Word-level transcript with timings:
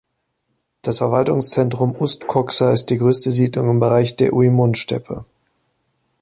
Das 0.81 0.97
Verwaltungszentrum 0.97 1.93
Ust-Koksa 1.95 2.73
ist 2.73 2.87
die 2.87 2.97
größte 2.97 3.31
Siedlung 3.31 3.69
im 3.69 3.79
Bereich 3.79 4.15
der 4.15 4.33
Uimon-Steppe. 4.33 5.25